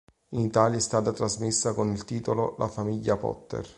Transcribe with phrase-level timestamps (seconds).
[0.31, 3.69] In Italia è stata trasmessa con il titolo "La famiglia Potter".